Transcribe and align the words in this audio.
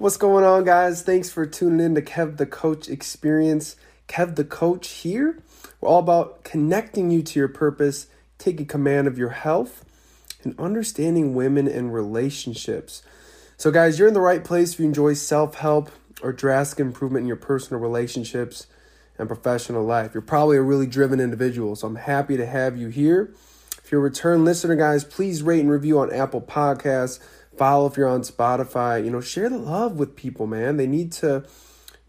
What's 0.00 0.16
going 0.16 0.46
on, 0.46 0.64
guys? 0.64 1.02
Thanks 1.02 1.28
for 1.28 1.44
tuning 1.44 1.84
in 1.84 1.94
to 1.94 2.00
Kev 2.00 2.38
the 2.38 2.46
Coach 2.46 2.88
Experience. 2.88 3.76
Kev 4.08 4.36
the 4.36 4.46
Coach 4.46 4.88
here. 4.88 5.42
We're 5.78 5.90
all 5.90 5.98
about 5.98 6.42
connecting 6.42 7.10
you 7.10 7.22
to 7.22 7.38
your 7.38 7.48
purpose, 7.48 8.06
taking 8.38 8.64
command 8.64 9.08
of 9.08 9.18
your 9.18 9.28
health, 9.28 9.84
and 10.42 10.58
understanding 10.58 11.34
women 11.34 11.68
and 11.68 11.92
relationships. 11.92 13.02
So, 13.58 13.70
guys, 13.70 13.98
you're 13.98 14.08
in 14.08 14.14
the 14.14 14.22
right 14.22 14.42
place 14.42 14.72
if 14.72 14.80
you 14.80 14.86
enjoy 14.86 15.12
self 15.12 15.56
help 15.56 15.90
or 16.22 16.32
drastic 16.32 16.80
improvement 16.80 17.24
in 17.24 17.28
your 17.28 17.36
personal 17.36 17.78
relationships 17.78 18.68
and 19.18 19.28
professional 19.28 19.84
life. 19.84 20.14
You're 20.14 20.22
probably 20.22 20.56
a 20.56 20.62
really 20.62 20.86
driven 20.86 21.20
individual, 21.20 21.76
so 21.76 21.86
I'm 21.88 21.96
happy 21.96 22.38
to 22.38 22.46
have 22.46 22.74
you 22.74 22.88
here. 22.88 23.34
If 23.84 23.92
you're 23.92 24.00
a 24.00 24.04
return 24.04 24.46
listener, 24.46 24.76
guys, 24.76 25.04
please 25.04 25.42
rate 25.42 25.60
and 25.60 25.70
review 25.70 25.98
on 25.98 26.10
Apple 26.10 26.40
Podcasts 26.40 27.18
follow 27.56 27.86
if 27.86 27.96
you're 27.96 28.08
on 28.08 28.22
Spotify. 28.22 29.04
You 29.04 29.10
know, 29.10 29.20
share 29.20 29.48
the 29.48 29.58
love 29.58 29.98
with 29.98 30.16
people, 30.16 30.46
man. 30.46 30.76
They 30.76 30.86
need 30.86 31.12
to, 31.12 31.44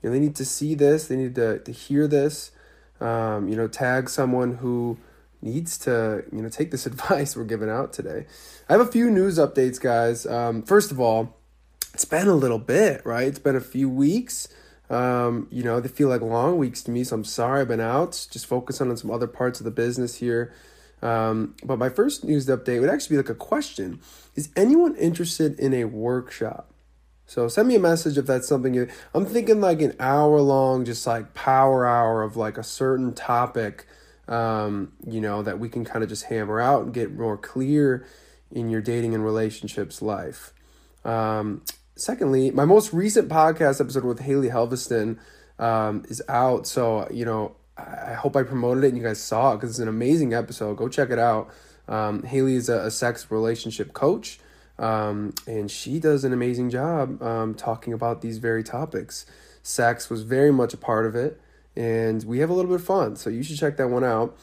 you 0.02 0.10
know, 0.10 0.12
they 0.12 0.20
need 0.20 0.36
to 0.36 0.46
see 0.46 0.76
this. 0.76 1.08
They 1.08 1.16
need 1.16 1.36
to, 1.36 1.60
to 1.60 1.72
hear 1.72 2.08
this. 2.08 2.52
Um, 3.00 3.48
you 3.48 3.56
know, 3.56 3.68
tag 3.68 4.10
someone 4.10 4.56
who 4.56 4.98
needs 5.42 5.78
to, 5.80 6.24
you 6.32 6.42
know, 6.42 6.50
take 6.50 6.72
this 6.72 6.86
advice 6.92 7.36
we're 7.36 7.44
giving 7.44 7.70
out 7.70 7.94
today. 7.94 8.26
I 8.70 8.74
have 8.74 8.82
a 8.82 8.92
few 8.92 9.10
news 9.10 9.38
updates, 9.38 9.80
guys. 9.80 10.26
Um, 10.26 10.62
first 10.62 10.92
of 10.92 11.00
all, 11.00 11.38
it's 11.94 12.06
been 12.06 12.28
a 12.28 12.36
little 12.36 12.60
bit, 12.60 13.06
right? 13.06 13.28
It's 13.28 13.40
been 13.40 13.56
a 13.56 13.62
few 13.62 13.90
weeks. 13.90 14.48
Um, 14.90 15.48
you 15.52 15.64
know, 15.64 15.80
they 15.80 15.88
feel 15.88 16.10
like 16.10 16.22
long 16.22 16.58
weeks 16.58 16.84
to 16.84 16.92
me, 16.92 17.04
so 17.04 17.16
I'm 17.16 17.24
sorry 17.24 17.62
I've 17.62 17.68
been 17.68 17.80
out. 17.80 18.28
Just 18.30 18.46
focusing 18.46 18.90
on 18.90 18.98
some 18.98 19.10
other 19.12 19.28
parts 19.28 19.60
of 19.60 19.64
the 19.64 19.72
business 19.72 20.16
here. 20.16 20.54
Um, 21.02 21.56
but 21.64 21.80
my 21.80 21.90
first 21.90 22.24
news 22.24 22.46
update 22.48 22.80
would 22.80 22.90
actually 22.90 23.16
be 23.16 23.24
like 23.24 23.30
a 23.30 23.36
question 23.36 24.00
Is 24.36 24.50
anyone 24.56 24.96
interested 24.96 25.60
in 25.60 25.74
a 25.74 25.86
workshop? 25.86 26.72
So 27.26 27.48
send 27.48 27.70
me 27.70 27.76
a 27.76 27.80
message 27.80 28.18
if 28.18 28.26
that's 28.26 28.48
something 28.48 28.74
you. 28.74 28.90
I'm 29.14 29.26
thinking 29.26 29.62
like 29.62 29.82
an 29.82 29.96
hour 30.00 30.42
long, 30.42 30.84
just 30.84 31.08
like 31.08 31.34
power 31.34 31.88
hour 31.88 32.24
of 32.24 32.36
like 32.36 32.58
a 32.58 32.64
certain 32.64 33.14
topic, 33.14 33.88
um, 34.28 34.92
you 35.08 35.22
know, 35.22 35.42
that 35.42 35.58
we 35.58 35.70
can 35.70 35.86
kind 35.86 36.04
of 36.04 36.10
just 36.10 36.26
hammer 36.26 36.60
out 36.60 36.84
and 36.84 36.94
get 36.94 37.14
more 37.14 37.38
clear 37.38 38.06
in 38.52 38.70
your 38.70 38.82
dating 38.82 39.16
and 39.16 39.24
relationships 39.24 40.02
life. 40.02 40.52
Um, 41.06 41.64
secondly, 41.96 42.52
my 42.52 42.66
most 42.66 42.92
recent 42.92 43.30
podcast 43.30 43.80
episode 43.80 44.04
with 44.04 44.20
Haley 44.20 44.50
Helveston 44.50 45.18
um, 45.58 46.04
is 46.10 46.22
out. 46.28 46.68
So, 46.68 47.08
you 47.12 47.24
know, 47.24 47.56
I 48.10 48.14
hope 48.14 48.36
I 48.36 48.44
promoted 48.44 48.84
it 48.84 48.90
and 48.90 48.98
you 48.98 49.04
guys 49.04 49.22
saw 49.22 49.54
it 49.54 49.58
because 49.58 49.72
it's 49.72 49.80
an 49.80 49.88
amazing 49.88 50.34
episode. 50.34 50.78
Go 50.78 50.88
check 50.88 51.10
it 51.10 51.20
out. 51.20 51.50
Um, 51.88 52.24
Haley 52.24 52.56
is 52.56 52.70
a, 52.70 52.86
a, 52.86 52.92
sex 52.92 53.30
relationship 53.30 53.92
coach, 53.94 54.40
um, 54.80 55.34
and 55.48 55.70
she 55.70 56.00
does 56.00 56.24
an 56.24 56.32
amazing 56.32 56.70
job 56.70 57.22
um, 57.22 57.54
talking 57.54 57.92
about 57.92 58.22
these 58.22 58.38
very 58.38 58.64
topics. 58.64 59.26
Sex 59.64 60.10
was 60.10 60.24
very 60.24 60.54
much 60.54 60.74
a 60.74 60.78
part 60.78 61.06
of 61.06 61.16
it, 61.16 61.42
and 61.76 62.24
we 62.24 62.40
have 62.40 62.50
a 62.50 62.54
little 62.54 62.72
bit 62.72 62.80
of 62.80 62.86
fun. 62.86 63.16
So 63.16 63.30
you 63.30 63.44
should 63.44 63.58
check 63.58 63.78
that 63.78 63.90
one 63.90 64.04
out. 64.04 64.38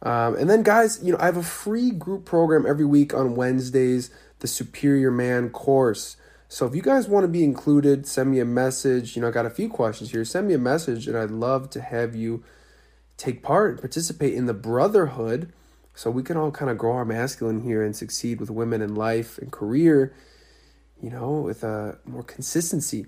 Um, 0.00 0.36
and 0.36 0.48
then, 0.48 0.62
guys, 0.62 1.00
you 1.02 1.12
know, 1.12 1.18
I 1.20 1.26
have 1.26 1.36
a 1.36 1.42
free 1.42 1.90
group 1.90 2.24
program 2.24 2.64
every 2.66 2.86
week 2.86 3.12
on 3.12 3.34
Wednesdays, 3.34 4.10
the 4.38 4.46
Superior 4.46 5.10
Man 5.10 5.50
course. 5.50 6.16
So 6.48 6.66
if 6.66 6.74
you 6.74 6.82
guys 6.82 7.08
want 7.08 7.24
to 7.24 7.28
be 7.28 7.44
included, 7.44 8.06
send 8.06 8.30
me 8.30 8.40
a 8.40 8.44
message. 8.44 9.16
You 9.16 9.22
know, 9.22 9.28
I 9.28 9.32
got 9.32 9.44
a 9.44 9.50
few 9.50 9.68
questions 9.68 10.12
here. 10.12 10.24
Send 10.24 10.48
me 10.48 10.54
a 10.54 10.58
message, 10.58 11.06
and 11.06 11.16
I'd 11.16 11.30
love 11.30 11.68
to 11.70 11.80
have 11.80 12.14
you 12.16 12.42
take 13.18 13.42
part, 13.42 13.72
and 13.72 13.80
participate 13.80 14.32
in 14.32 14.46
the 14.46 14.54
brotherhood, 14.54 15.52
so 15.94 16.10
we 16.10 16.22
can 16.22 16.36
all 16.36 16.50
kind 16.50 16.70
of 16.70 16.78
grow 16.78 16.92
our 16.92 17.04
masculine 17.04 17.60
here 17.60 17.82
and 17.82 17.94
succeed 17.94 18.40
with 18.40 18.48
women 18.50 18.80
in 18.80 18.94
life 18.94 19.36
and 19.36 19.52
career, 19.52 20.14
you 21.02 21.10
know, 21.10 21.40
with 21.40 21.62
a 21.62 21.98
more 22.06 22.22
consistency. 22.22 23.06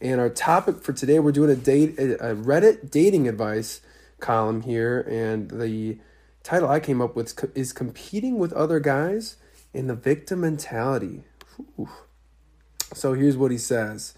And 0.00 0.20
our 0.20 0.28
topic 0.28 0.82
for 0.82 0.92
today, 0.92 1.18
we're 1.18 1.32
doing 1.32 1.50
a 1.50 1.56
date 1.56 1.98
a 1.98 2.36
Reddit 2.36 2.90
dating 2.90 3.26
advice 3.26 3.80
column 4.20 4.60
here, 4.60 5.00
and 5.10 5.50
the 5.50 5.98
title 6.42 6.68
I 6.68 6.78
came 6.78 7.00
up 7.00 7.16
with 7.16 7.34
is 7.56 7.72
competing 7.72 8.38
with 8.38 8.52
other 8.52 8.78
guys 8.78 9.36
in 9.72 9.86
the 9.86 9.94
victim 9.94 10.42
mentality. 10.42 11.24
Ooh. 11.80 11.88
So 12.94 13.14
here's 13.14 13.36
what 13.36 13.50
he 13.50 13.58
says. 13.58 14.14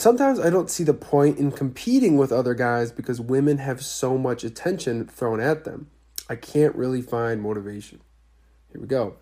Sometimes 0.00 0.40
I 0.40 0.48
don't 0.48 0.70
see 0.70 0.82
the 0.82 0.94
point 0.94 1.36
in 1.36 1.52
competing 1.52 2.16
with 2.16 2.32
other 2.32 2.54
guys 2.54 2.90
because 2.90 3.20
women 3.20 3.58
have 3.58 3.84
so 3.84 4.16
much 4.16 4.44
attention 4.44 5.06
thrown 5.06 5.40
at 5.40 5.64
them. 5.64 5.90
I 6.26 6.36
can't 6.36 6.74
really 6.74 7.02
find 7.02 7.42
motivation. 7.42 8.00
Here 8.72 8.80
we 8.80 8.86
go. 8.86 9.16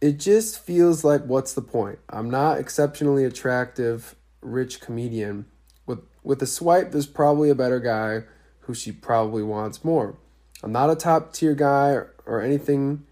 It 0.00 0.18
just 0.18 0.58
feels 0.58 1.04
like 1.04 1.26
what's 1.26 1.52
the 1.52 1.60
point? 1.60 1.98
I'm 2.08 2.30
not 2.30 2.58
exceptionally 2.58 3.26
attractive, 3.26 4.16
rich 4.40 4.80
comedian. 4.80 5.44
With 5.84 5.98
with 6.22 6.40
a 6.40 6.46
swipe, 6.46 6.92
there's 6.92 7.04
probably 7.04 7.50
a 7.50 7.54
better 7.54 7.78
guy 7.78 8.22
who 8.60 8.72
she 8.72 8.90
probably 8.90 9.42
wants 9.42 9.84
more. 9.84 10.16
I'm 10.62 10.72
not 10.72 10.88
a 10.88 10.96
top 10.96 11.34
tier 11.34 11.54
guy 11.54 11.90
or, 11.90 12.14
or 12.24 12.40
anything. 12.40 13.04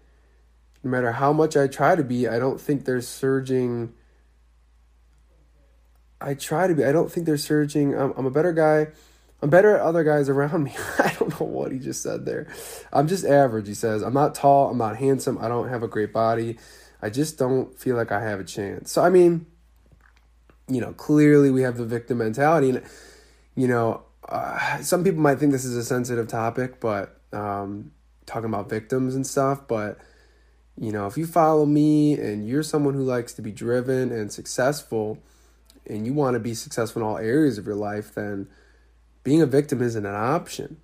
No 0.83 0.89
matter 0.89 1.11
how 1.11 1.33
much 1.33 1.55
I 1.55 1.67
try 1.67 1.95
to 1.95 2.03
be, 2.03 2.27
I 2.27 2.39
don't 2.39 2.59
think 2.59 2.85
there's 2.85 3.07
surging 3.07 3.93
I 6.23 6.33
try 6.35 6.67
to 6.67 6.73
be. 6.73 6.85
I 6.85 6.91
don't 6.91 7.11
think 7.11 7.25
they're 7.25 7.37
searching. 7.37 7.93
I'm, 7.95 8.13
I'm 8.15 8.25
a 8.25 8.31
better 8.31 8.53
guy. 8.53 8.87
I'm 9.41 9.49
better 9.49 9.75
at 9.75 9.81
other 9.81 10.05
guys 10.05 10.29
around 10.29 10.63
me. 10.63 10.73
I 10.99 11.13
don't 11.19 11.37
know 11.39 11.45
what 11.45 11.73
he 11.73 11.79
just 11.79 12.01
said 12.01 12.25
there. 12.25 12.47
I'm 12.93 13.09
just 13.09 13.25
average, 13.25 13.67
he 13.67 13.73
says. 13.73 14.01
I'm 14.01 14.13
not 14.13 14.35
tall. 14.35 14.69
I'm 14.69 14.77
not 14.77 14.95
handsome. 14.95 15.37
I 15.39 15.49
don't 15.49 15.67
have 15.67 15.83
a 15.83 15.87
great 15.87 16.13
body. 16.13 16.57
I 17.01 17.09
just 17.09 17.37
don't 17.37 17.77
feel 17.77 17.97
like 17.97 18.13
I 18.13 18.21
have 18.21 18.39
a 18.39 18.45
chance. 18.45 18.89
So, 18.89 19.03
I 19.03 19.09
mean, 19.09 19.45
you 20.69 20.79
know, 20.79 20.93
clearly 20.93 21.51
we 21.51 21.63
have 21.63 21.75
the 21.75 21.85
victim 21.85 22.19
mentality. 22.19 22.69
And, 22.69 22.83
you 23.55 23.67
know, 23.67 24.03
uh, 24.29 24.81
some 24.81 25.03
people 25.03 25.21
might 25.21 25.39
think 25.39 25.51
this 25.51 25.65
is 25.65 25.75
a 25.75 25.83
sensitive 25.83 26.29
topic, 26.29 26.79
but 26.79 27.19
um, 27.33 27.91
talking 28.25 28.45
about 28.45 28.69
victims 28.69 29.13
and 29.13 29.27
stuff. 29.27 29.67
But, 29.67 29.97
you 30.77 30.93
know, 30.93 31.05
if 31.05 31.17
you 31.17 31.25
follow 31.25 31.65
me 31.65 32.13
and 32.13 32.47
you're 32.47 32.63
someone 32.63 32.93
who 32.93 33.03
likes 33.03 33.33
to 33.33 33.41
be 33.41 33.51
driven 33.51 34.13
and 34.13 34.31
successful, 34.31 35.21
and 35.85 36.05
you 36.05 36.13
want 36.13 36.35
to 36.35 36.39
be 36.39 36.53
successful 36.53 37.01
in 37.01 37.07
all 37.07 37.17
areas 37.17 37.57
of 37.57 37.65
your 37.65 37.75
life, 37.75 38.15
then 38.15 38.47
being 39.23 39.41
a 39.41 39.45
victim 39.45 39.81
isn't 39.81 40.05
an 40.05 40.15
option, 40.15 40.77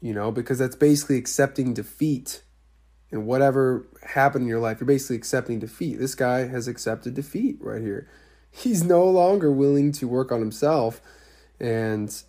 you 0.00 0.12
know, 0.12 0.30
because 0.30 0.58
that's 0.58 0.76
basically 0.76 1.16
accepting 1.16 1.74
defeat. 1.74 2.42
And 3.12 3.26
whatever 3.26 3.86
happened 4.04 4.42
in 4.42 4.48
your 4.48 4.60
life, 4.60 4.80
you're 4.80 4.86
basically 4.86 5.16
accepting 5.16 5.58
defeat. 5.58 5.98
This 5.98 6.14
guy 6.14 6.46
has 6.46 6.68
accepted 6.68 7.14
defeat 7.14 7.58
right 7.60 7.82
here. 7.82 8.08
He's 8.50 8.82
no 8.84 9.04
longer 9.04 9.50
willing 9.50 9.92
to 9.92 10.08
work 10.08 10.30
on 10.32 10.40
himself 10.40 11.00
and 11.58 12.22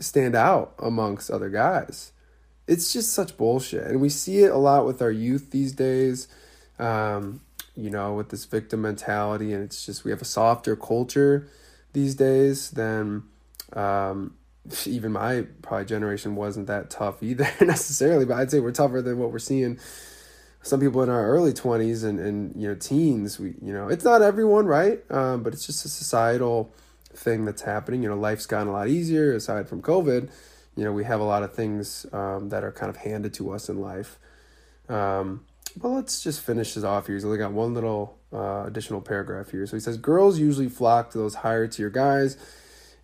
stand 0.00 0.34
out 0.34 0.74
amongst 0.78 1.30
other 1.30 1.48
guys. 1.48 2.12
It's 2.66 2.92
just 2.92 3.12
such 3.12 3.36
bullshit. 3.36 3.86
And 3.86 4.00
we 4.00 4.08
see 4.08 4.40
it 4.40 4.50
a 4.50 4.56
lot 4.56 4.86
with 4.86 5.02
our 5.02 5.10
youth 5.10 5.50
these 5.50 5.72
days. 5.72 6.28
Um, 6.78 7.40
you 7.76 7.90
know, 7.90 8.14
with 8.14 8.28
this 8.28 8.44
victim 8.44 8.82
mentality, 8.82 9.52
and 9.52 9.62
it's 9.62 9.84
just 9.84 10.04
we 10.04 10.10
have 10.10 10.22
a 10.22 10.26
softer 10.26 10.76
culture 10.76 11.48
these 11.92 12.14
days 12.14 12.70
than 12.70 13.24
um, 13.72 14.34
even 14.86 15.12
my 15.12 15.46
probably 15.62 15.86
generation 15.86 16.36
wasn't 16.36 16.66
that 16.66 16.90
tough 16.90 17.22
either 17.22 17.48
necessarily, 17.60 18.24
but 18.24 18.34
I'd 18.34 18.50
say 18.50 18.60
we're 18.60 18.72
tougher 18.72 19.02
than 19.02 19.18
what 19.18 19.32
we're 19.32 19.38
seeing. 19.38 19.78
Some 20.62 20.80
people 20.80 21.02
in 21.02 21.10
our 21.10 21.26
early 21.26 21.52
twenties 21.52 22.04
and, 22.04 22.18
and 22.18 22.54
you 22.60 22.68
know 22.68 22.74
teens, 22.74 23.38
we 23.38 23.54
you 23.60 23.72
know 23.72 23.88
it's 23.88 24.04
not 24.04 24.22
everyone 24.22 24.66
right, 24.66 25.00
um, 25.10 25.42
but 25.42 25.52
it's 25.52 25.66
just 25.66 25.84
a 25.84 25.88
societal 25.88 26.72
thing 27.12 27.44
that's 27.44 27.62
happening. 27.62 28.02
You 28.02 28.08
know, 28.08 28.16
life's 28.16 28.46
gotten 28.46 28.68
a 28.68 28.72
lot 28.72 28.88
easier 28.88 29.34
aside 29.34 29.68
from 29.68 29.82
COVID. 29.82 30.30
You 30.76 30.84
know, 30.84 30.92
we 30.92 31.04
have 31.04 31.20
a 31.20 31.24
lot 31.24 31.42
of 31.42 31.54
things 31.54 32.06
um, 32.12 32.48
that 32.48 32.64
are 32.64 32.72
kind 32.72 32.90
of 32.90 32.96
handed 32.96 33.34
to 33.34 33.52
us 33.52 33.68
in 33.68 33.80
life. 33.80 34.18
Um, 34.88 35.44
well, 35.80 35.94
let's 35.94 36.22
just 36.22 36.40
finish 36.40 36.74
this 36.74 36.84
off 36.84 37.06
here. 37.06 37.16
He's 37.16 37.24
only 37.24 37.38
got 37.38 37.52
one 37.52 37.74
little 37.74 38.18
uh, 38.32 38.64
additional 38.66 39.00
paragraph 39.00 39.50
here. 39.50 39.66
So 39.66 39.76
he 39.76 39.80
says 39.80 39.96
girls 39.96 40.38
usually 40.38 40.68
flock 40.68 41.10
to 41.10 41.18
those 41.18 41.36
higher 41.36 41.66
tier 41.66 41.90
guys, 41.90 42.36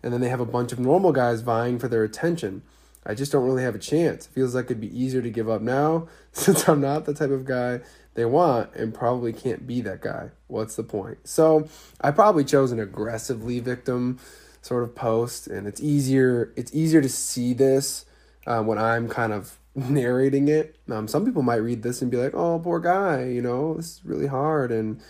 and 0.01 0.13
then 0.13 0.21
they 0.21 0.29
have 0.29 0.39
a 0.39 0.45
bunch 0.45 0.71
of 0.71 0.79
normal 0.79 1.11
guys 1.11 1.41
vying 1.41 1.79
for 1.79 1.87
their 1.87 2.03
attention. 2.03 2.61
I 3.05 3.15
just 3.15 3.31
don't 3.31 3.45
really 3.45 3.63
have 3.63 3.75
a 3.75 3.79
chance. 3.79 4.27
It 4.27 4.31
feels 4.31 4.53
like 4.53 4.65
it'd 4.65 4.79
be 4.79 4.97
easier 4.97 5.21
to 5.21 5.29
give 5.29 5.49
up 5.49 5.61
now 5.61 6.07
since 6.31 6.67
I'm 6.67 6.81
not 6.81 7.05
the 7.05 7.13
type 7.13 7.31
of 7.31 7.45
guy 7.45 7.81
they 8.13 8.25
want 8.25 8.73
and 8.75 8.93
probably 8.93 9.33
can't 9.33 9.65
be 9.65 9.81
that 9.81 10.01
guy. 10.01 10.31
What's 10.47 10.75
the 10.75 10.83
point? 10.83 11.27
So 11.27 11.67
I 11.99 12.11
probably 12.11 12.43
chose 12.43 12.71
an 12.71 12.79
aggressively 12.79 13.59
victim 13.59 14.19
sort 14.61 14.83
of 14.83 14.95
post, 14.95 15.47
and 15.47 15.67
it's 15.67 15.81
easier. 15.81 16.53
It's 16.55 16.73
easier 16.73 17.01
to 17.01 17.09
see 17.09 17.53
this 17.53 18.05
uh, 18.45 18.61
when 18.61 18.77
I'm 18.77 19.09
kind 19.09 19.33
of 19.33 19.57
narrating 19.75 20.47
it. 20.47 20.77
Um, 20.89 21.07
some 21.07 21.25
people 21.25 21.41
might 21.41 21.55
read 21.55 21.83
this 21.83 22.01
and 22.01 22.11
be 22.11 22.17
like, 22.17 22.33
"Oh, 22.33 22.59
poor 22.59 22.79
guy," 22.79 23.25
you 23.25 23.41
know, 23.41 23.75
this 23.75 23.97
is 23.97 24.05
really 24.05 24.27
hard. 24.27 24.71
And 24.71 25.01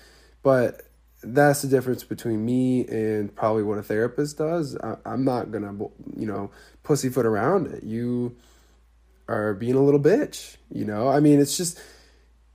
but 0.43 0.83
that's 1.23 1.61
the 1.61 1.67
difference 1.67 2.03
between 2.03 2.45
me 2.45 2.87
and 2.87 3.35
probably 3.35 3.63
what 3.63 3.77
a 3.77 3.83
therapist 3.83 4.37
does. 4.37 4.77
I, 4.77 4.95
I'm 5.05 5.23
not 5.23 5.51
gonna, 5.51 5.73
you 6.15 6.25
know, 6.25 6.51
pussyfoot 6.83 7.25
around 7.25 7.67
it. 7.67 7.83
You 7.83 8.35
are 9.27 9.53
being 9.53 9.75
a 9.75 9.83
little 9.83 9.99
bitch. 9.99 10.57
You 10.69 10.85
know, 10.85 11.09
I 11.09 11.19
mean, 11.19 11.39
it's 11.39 11.57
just 11.57 11.79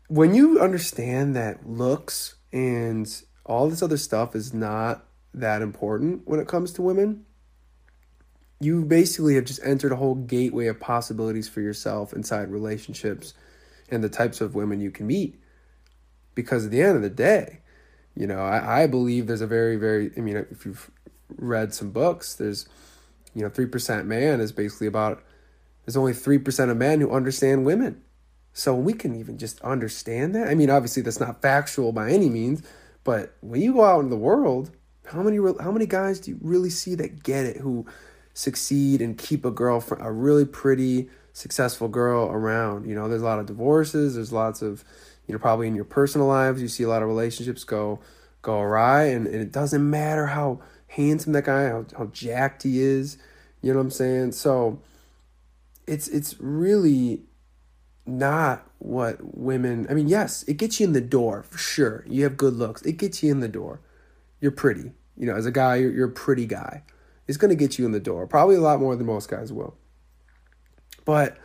when 0.09 0.35
you 0.35 0.61
understand 0.61 1.35
that 1.37 1.69
looks 1.69 2.37
and 2.53 3.07
all 3.45 3.69
this 3.69 3.83
other 3.83 3.97
stuff 3.97 4.35
is 4.35 4.55
not 4.55 5.05
that 5.35 5.63
important 5.63 6.27
when 6.27 6.41
it 6.41 6.49
comes 6.49 6.73
to 6.73 6.83
women, 6.83 7.26
you 8.61 8.85
basically 8.85 9.35
have 9.35 9.45
just 9.45 9.61
entered 9.63 9.93
a 9.93 9.97
whole 9.97 10.15
gateway 10.15 10.67
of 10.67 10.81
possibilities 10.81 11.49
for 11.49 11.61
yourself 11.61 12.13
inside 12.13 12.51
relationships 12.51 13.35
and 13.91 14.03
the 14.03 14.09
types 14.09 14.41
of 14.41 14.55
women 14.55 14.81
you 14.81 14.91
can 14.91 15.07
meet. 15.07 15.39
Because 16.35 16.65
at 16.65 16.71
the 16.71 16.83
end 16.83 16.97
of 16.97 17.03
the 17.03 17.11
day, 17.11 17.61
you 18.15 18.27
know, 18.27 18.41
I, 18.41 18.83
I 18.83 18.87
believe 18.87 19.27
there's 19.27 19.43
a 19.43 19.47
very, 19.47 19.77
very, 19.77 20.11
I 20.17 20.21
mean, 20.21 20.37
if 20.51 20.65
you've 20.65 20.91
read 21.37 21.75
some 21.75 21.91
books, 21.91 22.35
there's, 22.35 22.67
you 23.35 23.43
know, 23.43 23.51
3% 23.51 24.07
man 24.07 24.41
is 24.41 24.53
basically 24.53 24.87
about, 24.87 25.23
there's 25.85 25.97
only 25.97 26.13
3% 26.13 26.71
of 26.71 26.77
men 26.77 27.01
who 27.01 27.11
understand 27.11 27.65
women. 27.65 28.03
So 28.55 28.75
we 28.75 28.95
can 28.95 29.15
even 29.15 29.37
just 29.37 29.61
understand 29.61 30.35
that. 30.35 30.49
I 30.49 30.55
mean, 30.55 30.71
obviously 30.71 31.03
that's 31.03 31.21
not 31.21 31.43
factual 31.43 31.93
by 31.93 32.11
any 32.11 32.31
means, 32.31 32.63
but 33.05 33.37
when 33.43 33.61
you 33.61 33.75
go 33.75 33.85
out 33.85 34.01
in 34.01 34.09
the 34.09 34.17
world, 34.17 34.71
how 35.05 35.23
many 35.23 35.37
how 35.61 35.71
many 35.71 35.87
guys 35.87 36.19
do 36.21 36.33
you 36.33 36.39
really 36.41 36.71
see 36.71 36.95
that 36.97 37.23
get 37.23 37.45
it 37.45 37.59
who 37.59 37.87
succeed 38.37 39.01
and 39.01 39.17
keep 39.17 39.45
a 39.45 39.51
girl 39.51 39.83
a 39.99 40.13
really 40.13 40.45
pretty 40.45 41.09
successful 41.33 41.89
girl 41.89 42.27
around? 42.31 42.87
You 42.89 42.95
know, 42.95 43.09
there's 43.09 43.23
a 43.23 43.25
lot 43.25 43.39
of 43.39 43.47
divorces, 43.47 44.15
there's 44.15 44.33
lots 44.33 44.63
of 44.63 44.85
you 45.27 45.33
know 45.33 45.39
probably 45.39 45.67
in 45.67 45.75
your 45.75 45.85
personal 45.85 46.29
lives 46.29 46.63
you 46.63 46.69
see 46.69 46.85
a 46.85 46.89
lot 46.89 47.03
of 47.03 47.09
relationships 47.09 47.65
go 47.65 47.99
go 48.43 48.61
awry 48.61 49.05
and, 49.05 49.27
and 49.27 49.37
it 49.37 49.51
doesn't 49.51 49.89
matter 49.91 50.27
how 50.27 50.61
handsome 50.89 51.33
that 51.33 51.45
guy, 51.45 51.69
how, 51.69 51.85
how 51.99 52.07
jacked 52.07 52.63
he 52.63 52.81
is, 52.81 53.19
you 53.61 53.73
know 53.73 53.79
what 53.79 53.87
I'm 53.87 53.91
saying? 53.91 54.33
So 54.33 54.81
it's 55.87 56.09
it's 56.09 56.37
really 56.41 57.23
not 58.07 58.65
what 58.79 59.19
women 59.37 59.87
I 59.91 59.95
mean, 59.95 60.09
yes, 60.09 60.45
it 60.45 60.59
gets 60.59 60.81
you 60.81 60.87
in 60.87 60.93
the 60.93 61.01
door 61.01 61.43
for 61.43 61.59
sure. 61.59 62.05
You 62.07 62.23
have 62.25 62.37
good 62.37 62.55
looks. 62.55 62.83
It 62.83 62.93
gets 62.93 63.23
you 63.23 63.33
in 63.33 63.41
the 63.41 63.49
door. 63.49 63.81
You're 64.41 64.53
pretty. 64.53 64.93
You 65.17 65.27
know, 65.27 65.35
as 65.35 65.47
a 65.47 65.51
guy, 65.51 65.77
you're, 65.77 65.91
you're 65.91 66.09
a 66.09 66.13
pretty 66.13 66.47
guy. 66.47 66.83
It's 67.27 67.37
going 67.37 67.51
to 67.51 67.57
get 67.57 67.79
you 67.79 67.85
in 67.85 67.93
the 67.93 68.01
door. 68.01 68.27
Probably 68.27 68.57
a 68.57 68.61
lot 68.61 68.81
more 68.81 68.95
than 68.97 69.07
most 69.07 69.29
guys 69.29 69.53
will. 69.53 69.77
But 71.05 71.37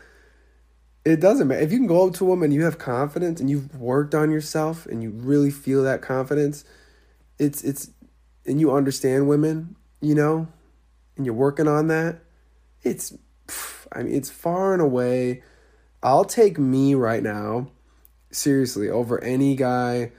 it 1.04 1.20
doesn't 1.20 1.48
matter. 1.48 1.62
If 1.62 1.72
you 1.72 1.78
can 1.78 1.88
go 1.88 2.08
up 2.08 2.14
to 2.16 2.26
a 2.26 2.28
woman 2.28 2.46
and 2.46 2.54
you 2.54 2.64
have 2.64 2.78
confidence 2.78 3.40
and 3.40 3.50
you've 3.50 3.76
worked 3.76 4.14
on 4.14 4.30
yourself 4.32 4.86
and 4.86 5.02
you 5.02 5.10
really 5.10 5.52
feel 5.52 5.84
that 5.84 6.02
confidence, 6.02 6.64
it's 7.40 7.64
it's 7.64 7.92
and 8.46 8.60
you 8.60 8.72
understand 8.72 9.28
women, 9.28 9.76
you 10.00 10.16
know, 10.16 10.48
and 11.18 11.26
you're 11.26 11.36
working 11.36 11.68
on 11.68 11.88
that, 11.88 12.20
it's 12.84 13.14
I 13.92 14.04
mean, 14.04 14.14
it's 14.14 14.30
far 14.30 14.74
and 14.74 14.82
away 14.82 15.42
I'll 16.04 16.26
take 16.26 16.58
me 16.58 16.96
right 16.96 17.22
now, 17.22 17.68
seriously, 18.32 18.90
over 18.90 19.24
any 19.24 19.56
guy 19.56 20.12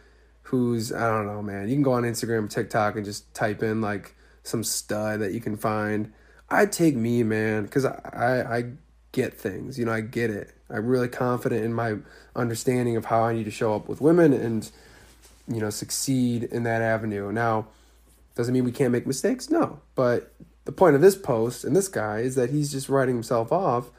who's, 0.42 0.92
I 0.92 1.08
don't 1.10 1.26
know, 1.26 1.42
man. 1.42 1.68
You 1.68 1.74
can 1.74 1.82
go 1.82 1.92
on 1.92 2.04
Instagram, 2.04 2.48
TikTok, 2.48 2.94
and 2.94 3.04
just 3.04 3.32
type 3.34 3.62
in 3.62 3.80
like 3.80 4.14
some 4.42 4.64
stud 4.64 5.20
that 5.20 5.32
you 5.32 5.40
can 5.40 5.56
find. 5.56 6.12
I'd 6.50 6.72
take 6.72 6.96
me, 6.96 7.22
man, 7.22 7.64
because 7.64 7.84
I, 7.84 7.98
I, 8.12 8.56
I 8.56 8.64
get 9.12 9.34
things. 9.34 9.78
You 9.78 9.84
know, 9.84 9.92
I 9.92 10.00
get 10.00 10.30
it. 10.30 10.52
I'm 10.68 10.86
really 10.86 11.08
confident 11.08 11.64
in 11.64 11.72
my 11.72 11.96
understanding 12.34 12.96
of 12.96 13.06
how 13.06 13.22
I 13.22 13.34
need 13.34 13.44
to 13.44 13.50
show 13.50 13.74
up 13.74 13.88
with 13.88 14.00
women 14.00 14.32
and, 14.32 14.70
you 15.46 15.60
know, 15.60 15.70
succeed 15.70 16.44
in 16.44 16.62
that 16.64 16.82
avenue. 16.82 17.30
Now, 17.30 17.66
doesn't 18.34 18.52
mean 18.54 18.64
we 18.64 18.72
can't 18.72 18.92
make 18.92 19.06
mistakes? 19.06 19.50
No. 19.50 19.80
But 19.94 20.32
the 20.64 20.72
point 20.72 20.94
of 20.94 21.02
this 21.02 21.16
post 21.16 21.64
and 21.64 21.74
this 21.74 21.88
guy 21.88 22.20
is 22.20 22.34
that 22.36 22.50
he's 22.50 22.72
just 22.72 22.88
writing 22.88 23.14
himself 23.14 23.52
off 23.52 23.90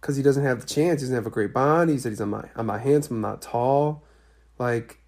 because 0.00 0.16
he 0.16 0.22
doesn't 0.22 0.44
have 0.44 0.60
the 0.60 0.66
chance. 0.66 1.00
He 1.00 1.04
doesn't 1.04 1.14
have 1.14 1.26
a 1.26 1.30
great 1.30 1.52
bond. 1.52 1.90
He 1.90 1.98
said 1.98 2.10
he's 2.10 2.20
I'm 2.20 2.30
not 2.30 2.48
I'm 2.56 2.66
not 2.66 2.80
handsome. 2.80 3.16
I'm 3.16 3.22
not 3.22 3.42
tall. 3.42 4.04
Like 4.58 4.98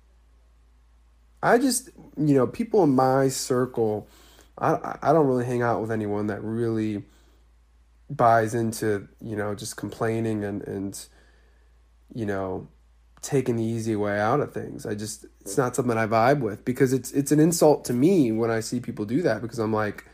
I 1.43 1.59
just 1.59 1.91
you 2.17 2.35
know 2.35 2.47
people 2.47 2.85
in 2.85 2.91
my 2.91 3.29
circle. 3.29 4.09
I 4.61 4.99
I 5.03 5.13
don't 5.13 5.27
really 5.27 5.47
hang 5.47 5.63
out 5.63 5.81
with 5.81 5.91
anyone 5.91 6.27
that 6.29 6.43
really 6.43 7.05
buys 8.09 8.55
into 8.55 9.09
you 9.21 9.37
know 9.37 9.55
just 9.55 9.77
complaining 9.77 10.45
and 10.45 10.63
and 10.63 11.07
you 12.15 12.27
know 12.27 12.69
taking 13.23 13.57
the 13.57 13.65
easy 13.65 13.97
way 13.97 14.19
out 14.19 14.41
of 14.41 14.53
things. 14.53 14.87
I 14.87 14.95
just 14.95 15.27
it's 15.41 15.59
not 15.59 15.77
something 15.77 15.97
I 15.97 16.07
vibe 16.07 16.41
with 16.41 16.65
because 16.65 16.93
it's 16.93 17.13
it's 17.13 17.33
an 17.33 17.41
insult 17.41 17.85
to 17.87 17.93
me 17.93 18.33
when 18.33 18.51
I 18.51 18.61
see 18.61 18.81
people 18.81 19.05
do 19.05 19.23
that 19.23 19.43
because 19.43 19.59
I'm 19.59 19.73
like, 19.73 20.05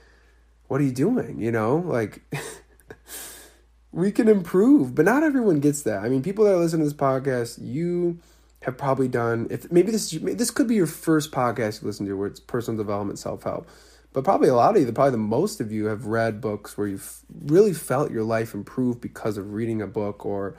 what 0.68 0.80
are 0.80 0.84
you 0.84 0.92
doing? 0.92 1.40
You 1.40 1.52
know, 1.52 1.76
like 1.76 2.22
we 3.92 4.10
can 4.10 4.28
improve, 4.28 4.94
but 4.94 5.04
not 5.04 5.22
everyone 5.22 5.60
gets 5.60 5.82
that. 5.82 6.04
I 6.04 6.08
mean, 6.08 6.22
people 6.22 6.44
that 6.44 6.56
listen 6.56 6.80
to 6.80 6.84
this 6.84 6.94
podcast, 6.94 7.58
you 7.62 8.18
have 8.62 8.76
probably 8.76 9.06
done 9.06 9.46
if 9.50 9.70
maybe 9.70 9.92
this 9.92 10.10
this 10.10 10.50
could 10.50 10.66
be 10.66 10.74
your 10.74 10.86
first 10.88 11.30
podcast 11.30 11.82
you 11.82 11.86
listen 11.86 12.06
to 12.06 12.14
where 12.14 12.26
it's 12.26 12.40
personal 12.40 12.76
development, 12.76 13.18
self 13.18 13.44
help. 13.44 13.68
But 14.16 14.24
probably 14.24 14.48
a 14.48 14.54
lot 14.54 14.74
of 14.74 14.80
you, 14.80 14.90
probably 14.92 15.10
the 15.10 15.18
most 15.18 15.60
of 15.60 15.70
you, 15.70 15.84
have 15.88 16.06
read 16.06 16.40
books 16.40 16.78
where 16.78 16.86
you've 16.86 17.20
really 17.28 17.74
felt 17.74 18.10
your 18.10 18.22
life 18.22 18.54
improve 18.54 18.98
because 18.98 19.36
of 19.36 19.52
reading 19.52 19.82
a 19.82 19.86
book 19.86 20.24
or 20.24 20.56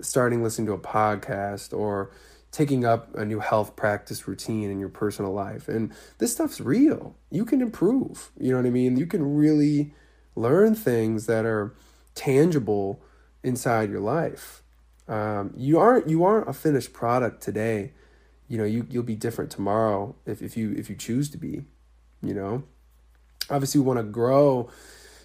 starting 0.00 0.44
listening 0.44 0.66
to 0.66 0.74
a 0.74 0.78
podcast 0.78 1.76
or 1.76 2.12
taking 2.52 2.84
up 2.84 3.12
a 3.16 3.24
new 3.24 3.40
health 3.40 3.74
practice 3.74 4.28
routine 4.28 4.70
in 4.70 4.78
your 4.78 4.88
personal 4.88 5.32
life. 5.32 5.66
And 5.66 5.92
this 6.18 6.30
stuff's 6.30 6.60
real. 6.60 7.16
You 7.32 7.44
can 7.44 7.60
improve. 7.60 8.30
You 8.38 8.52
know 8.52 8.58
what 8.58 8.66
I 8.66 8.70
mean? 8.70 8.96
You 8.96 9.06
can 9.06 9.34
really 9.34 9.92
learn 10.36 10.76
things 10.76 11.26
that 11.26 11.44
are 11.44 11.74
tangible 12.14 13.02
inside 13.42 13.90
your 13.90 13.98
life. 13.98 14.62
Um, 15.08 15.52
you 15.56 15.80
aren't 15.80 16.08
you 16.08 16.22
aren't 16.22 16.48
a 16.48 16.52
finished 16.52 16.92
product 16.92 17.42
today. 17.42 17.90
You 18.46 18.58
know, 18.58 18.64
you 18.64 18.86
you'll 18.88 19.02
be 19.02 19.16
different 19.16 19.50
tomorrow 19.50 20.14
if, 20.26 20.40
if 20.42 20.56
you 20.56 20.70
if 20.78 20.88
you 20.88 20.94
choose 20.94 21.28
to 21.30 21.38
be, 21.38 21.64
you 22.22 22.34
know. 22.34 22.62
Obviously 23.50 23.80
we 23.80 23.86
want 23.86 23.98
to 23.98 24.04
grow 24.04 24.70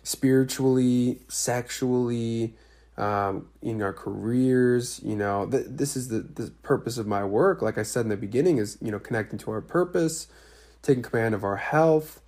spiritually, 0.04 1.20
sexually, 1.28 2.56
um, 2.98 3.50
in 3.62 3.82
our 3.82 3.94
careers. 3.94 5.02
You 5.04 5.16
know, 5.16 5.48
th- 5.48 5.66
this 5.68 5.96
is 5.96 6.10
the, 6.10 6.20
the 6.20 6.52
purpose 6.64 6.98
of 6.98 7.08
my 7.08 7.24
work. 7.24 7.62
Like 7.62 7.78
I 7.78 7.84
said 7.84 8.02
in 8.02 8.10
the 8.10 8.18
beginning, 8.18 8.58
is, 8.58 8.78
you 8.82 8.92
know, 8.92 9.00
connecting 9.00 9.40
to 9.40 9.52
our 9.52 9.62
purpose, 9.62 10.28
taking 10.82 11.04
command 11.04 11.36
of 11.36 11.44
our 11.44 11.58
health, 11.58 12.22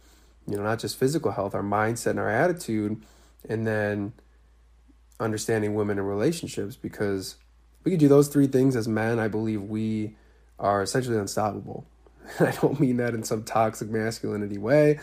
you 0.47 0.55
know, 0.57 0.63
not 0.63 0.79
just 0.79 0.97
physical 0.97 1.31
health, 1.31 1.53
our 1.53 1.63
mindset 1.63 2.11
and 2.11 2.19
our 2.19 2.29
attitude, 2.29 3.01
and 3.47 3.67
then 3.67 4.13
understanding 5.19 5.73
women 5.75 5.97
and 5.97 6.07
relationships 6.07 6.75
because 6.75 7.35
we 7.83 7.91
could 7.91 7.99
do 7.99 8.07
those 8.07 8.27
three 8.27 8.47
things 8.47 8.75
as 8.75 8.87
men. 8.87 9.19
I 9.19 9.27
believe 9.27 9.63
we 9.63 10.15
are 10.59 10.81
essentially 10.81 11.17
unstoppable. 11.17 11.85
I 12.39 12.51
don't 12.61 12.79
mean 12.79 12.97
that 12.97 13.13
in 13.13 13.23
some 13.23 13.43
toxic 13.43 13.89
masculinity 13.89 14.57
way. 14.57 14.99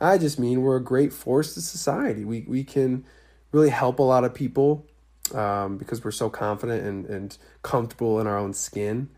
I 0.00 0.18
just 0.18 0.38
mean 0.38 0.62
we're 0.62 0.76
a 0.76 0.82
great 0.82 1.12
force 1.12 1.54
to 1.54 1.60
society. 1.60 2.24
We 2.24 2.44
we 2.46 2.64
can 2.64 3.04
really 3.52 3.70
help 3.70 3.98
a 3.98 4.02
lot 4.02 4.24
of 4.24 4.34
people 4.34 4.86
um, 5.34 5.78
because 5.78 6.04
we're 6.04 6.10
so 6.10 6.28
confident 6.28 6.84
and, 6.84 7.06
and 7.06 7.38
comfortable 7.62 8.20
in 8.20 8.26
our 8.26 8.36
own 8.36 8.52
skin. 8.52 9.08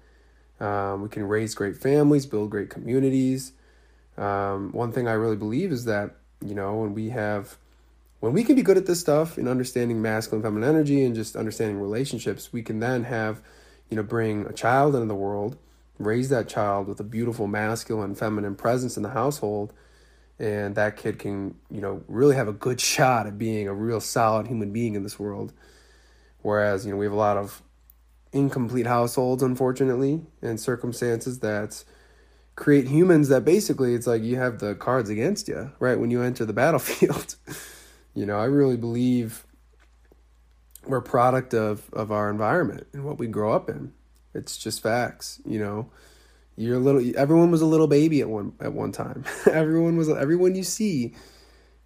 Um, 0.61 1.03
we 1.03 1.09
can 1.09 1.25
raise 1.25 1.55
great 1.55 1.77
families, 1.77 2.27
build 2.27 2.51
great 2.51 2.71
communities. 2.71 3.53
Um, 4.17 4.73
one 4.73 4.93
thing 4.93 5.07
I 5.07 5.13
really 5.13 5.37
believe 5.37 5.73
is 5.73 5.85
that 5.85 6.17
you 6.45 6.55
know 6.55 6.77
when 6.77 6.95
we 6.95 7.11
have 7.11 7.57
when 8.21 8.33
we 8.33 8.43
can 8.43 8.57
be 8.57 8.63
good 8.63 8.77
at 8.77 8.87
this 8.87 9.01
stuff 9.01 9.39
in 9.39 9.49
understanding 9.49 10.03
masculine 10.03 10.43
feminine 10.43 10.69
energy 10.69 11.05
and 11.05 11.15
just 11.15 11.37
understanding 11.37 11.81
relationships 11.81 12.53
we 12.53 12.63
can 12.63 12.81
then 12.81 13.05
have 13.05 13.41
you 13.91 13.97
know 13.97 14.03
bring 14.03 14.47
a 14.47 14.53
child 14.53 14.95
into 14.95 15.07
the 15.07 15.15
world 15.15 15.57
raise 15.99 16.29
that 16.29 16.49
child 16.49 16.87
with 16.87 17.01
a 17.01 17.05
beautiful 17.05 17.47
masculine 17.47 18.15
feminine 18.15 18.55
presence 18.55 18.97
in 18.97 19.03
the 19.03 19.11
household 19.11 19.73
and 20.39 20.75
that 20.75 20.97
kid 20.97 21.19
can 21.19 21.55
you 21.71 21.81
know 21.81 22.03
really 22.09 22.37
have 22.37 22.49
a 22.49 22.53
good 22.53 22.81
shot 22.93 23.27
at 23.27 23.39
being 23.39 23.69
a 23.69 23.75
real 23.75 24.01
solid 24.01 24.47
human 24.47 24.73
being 24.73 24.95
in 24.95 25.03
this 25.03 25.19
world 25.19 25.53
whereas 26.43 26.85
you 26.85 26.93
know 26.93 26.99
we 26.99 27.07
have 27.07 27.13
a 27.13 27.17
lot 27.17 27.37
of 27.37 27.63
incomplete 28.33 28.87
households 28.87 29.43
unfortunately 29.43 30.21
and 30.43 30.61
circumstances 30.61 31.41
that 31.41 31.83
create 32.57 32.89
humans 32.89 33.29
that 33.29 33.45
basically 33.45 33.95
it's 33.95 34.07
like 34.07 34.23
you 34.23 34.37
have 34.37 34.59
the 34.59 34.75
cards 34.75 35.09
against 35.09 35.49
you 35.49 35.71
right 35.79 35.99
when 35.99 36.11
you 36.11 36.23
enter 36.23 36.45
the 36.45 36.53
battlefield 36.65 37.37
You 38.19 38.27
know, 38.27 38.37
I 38.37 38.47
really 38.47 38.77
believe 38.77 39.47
we're 40.85 40.99
a 40.99 41.03
product 41.03 41.55
of, 41.55 41.89
of 41.93 42.11
our 42.11 42.29
environment 42.29 42.89
and 42.93 43.05
what 43.05 43.17
we 43.17 43.29
grow 43.29 43.53
up 43.53 43.71
in. 43.71 43.93
It's 44.35 44.59
just 44.59 44.83
facts, 44.83 45.41
you 45.47 45.61
know. 45.61 45.91
You're 46.59 46.75
a 46.75 46.81
little 46.81 47.17
everyone 47.17 47.53
was 47.53 47.63
a 47.63 47.67
little 47.67 47.87
baby 47.87 48.21
at 48.21 48.29
one 48.29 48.53
at 48.61 48.73
one 48.73 48.91
time. 48.91 49.25
everyone 49.47 49.97
was 49.97 50.09
everyone 50.09 50.57
you 50.57 50.65
see 50.65 51.15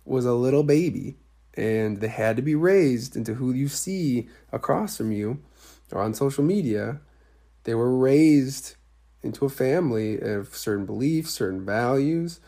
was 0.06 0.24
a 0.24 0.32
little 0.32 0.62
baby 0.62 1.18
and 1.54 1.98
they 1.98 2.08
had 2.08 2.36
to 2.36 2.42
be 2.42 2.54
raised 2.54 3.14
into 3.14 3.34
who 3.34 3.52
you 3.52 3.68
see 3.68 4.30
across 4.50 4.96
from 4.96 5.12
you 5.12 5.42
or 5.92 6.00
on 6.00 6.14
social 6.14 6.42
media. 6.42 7.00
They 7.64 7.74
were 7.74 7.94
raised 7.94 8.76
into 9.22 9.44
a 9.44 9.50
family 9.50 10.18
of 10.18 10.56
certain 10.56 10.86
beliefs, 10.86 11.32
certain 11.32 11.66
values. 11.66 12.40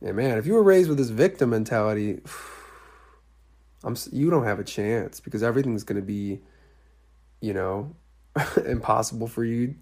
And 0.00 0.16
man, 0.16 0.38
if 0.38 0.46
you 0.46 0.54
were 0.54 0.62
raised 0.62 0.88
with 0.88 0.96
this 0.96 1.10
victim 1.10 1.50
mentality, 1.50 2.20
I'm 3.84 3.96
you 4.12 4.30
don't 4.30 4.44
have 4.44 4.58
a 4.58 4.64
chance 4.64 5.20
because 5.20 5.42
everything's 5.42 5.84
going 5.84 6.00
to 6.00 6.06
be, 6.06 6.40
you 7.42 7.52
know, 7.52 7.94
impossible 8.66 9.28
for 9.28 9.44
you 9.44 9.74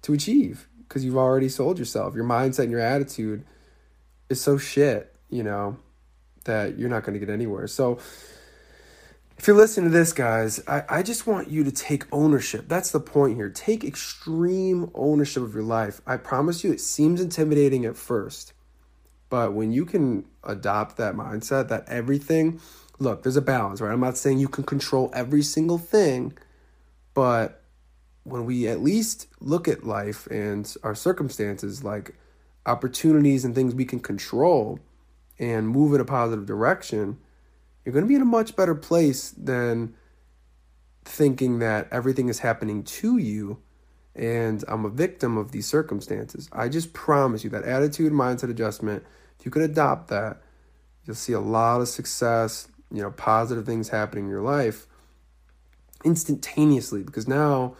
to 0.00 0.14
achieve 0.14 0.66
because 0.88 1.04
you've 1.04 1.16
already 1.16 1.48
sold 1.48 1.78
yourself. 1.78 2.14
Your 2.14 2.24
mindset 2.24 2.64
and 2.64 2.70
your 2.70 2.80
attitude 2.80 3.44
is 4.28 4.40
so 4.40 4.58
shit 4.58 5.12
you 5.32 5.42
know, 5.42 5.78
that 6.44 6.78
you're 6.78 6.90
not 6.90 7.02
going 7.02 7.18
to 7.18 7.26
get 7.26 7.32
anywhere. 7.32 7.66
So, 7.66 7.98
if 9.38 9.48
you're 9.48 9.56
listening 9.56 9.90
to 9.90 9.98
this, 9.98 10.12
guys, 10.12 10.62
I, 10.68 10.84
I 10.88 11.02
just 11.02 11.26
want 11.26 11.50
you 11.50 11.64
to 11.64 11.72
take 11.72 12.04
ownership. 12.12 12.68
That's 12.68 12.92
the 12.92 13.00
point 13.00 13.34
here. 13.34 13.48
Take 13.48 13.82
extreme 13.82 14.90
ownership 14.94 15.42
of 15.42 15.52
your 15.52 15.64
life. 15.64 16.00
I 16.06 16.18
promise 16.18 16.62
you, 16.62 16.70
it 16.70 16.80
seems 16.80 17.20
intimidating 17.20 17.84
at 17.84 17.96
first. 17.96 18.52
But 19.30 19.54
when 19.54 19.72
you 19.72 19.84
can 19.84 20.26
adopt 20.44 20.98
that 20.98 21.14
mindset 21.14 21.68
that 21.68 21.88
everything, 21.88 22.60
look, 23.00 23.22
there's 23.24 23.38
a 23.38 23.42
balance, 23.42 23.80
right? 23.80 23.92
I'm 23.92 24.00
not 24.00 24.18
saying 24.18 24.38
you 24.38 24.48
can 24.48 24.64
control 24.64 25.10
every 25.12 25.42
single 25.42 25.78
thing, 25.78 26.34
but 27.14 27.61
when 28.24 28.44
we 28.44 28.68
at 28.68 28.80
least 28.80 29.26
look 29.40 29.66
at 29.66 29.84
life 29.84 30.26
and 30.28 30.74
our 30.82 30.94
circumstances 30.94 31.82
like 31.82 32.14
opportunities 32.66 33.44
and 33.44 33.54
things 33.54 33.74
we 33.74 33.84
can 33.84 34.00
control 34.00 34.78
and 35.38 35.68
move 35.68 35.94
in 35.94 36.00
a 36.00 36.04
positive 36.04 36.46
direction, 36.46 37.18
you're 37.84 37.92
going 37.92 38.04
to 38.04 38.08
be 38.08 38.14
in 38.14 38.22
a 38.22 38.26
much 38.26 38.54
better 38.54 38.74
place 38.74 39.30
than 39.30 39.94
thinking 41.04 41.58
that 41.58 41.88
everything 41.90 42.28
is 42.28 42.38
happening 42.40 42.84
to 42.84 43.18
you 43.18 43.58
and 44.14 44.62
I'm 44.68 44.84
a 44.84 44.90
victim 44.90 45.38
of 45.38 45.52
these 45.52 45.66
circumstances. 45.66 46.48
I 46.52 46.68
just 46.68 46.92
promise 46.92 47.44
you 47.44 47.50
that 47.50 47.64
attitude 47.64 48.12
mindset 48.12 48.50
adjustment, 48.50 49.04
if 49.38 49.46
you 49.46 49.50
can 49.50 49.62
adopt 49.62 50.08
that, 50.08 50.42
you'll 51.04 51.16
see 51.16 51.32
a 51.32 51.40
lot 51.40 51.80
of 51.80 51.88
success, 51.88 52.68
you 52.92 53.02
know, 53.02 53.10
positive 53.10 53.64
things 53.64 53.88
happening 53.88 54.24
in 54.24 54.30
your 54.30 54.42
life 54.42 54.86
instantaneously 56.04 57.02
because 57.02 57.26
now 57.26 57.74